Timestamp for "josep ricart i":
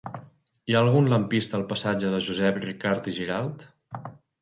2.31-3.17